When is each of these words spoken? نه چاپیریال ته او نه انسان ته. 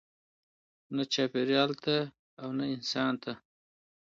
نه 0.95 1.03
چاپیریال 1.13 1.71
ته 1.83 1.95
او 2.41 2.49
نه 2.57 2.65
انسان 2.75 3.13
ته. 3.23 3.31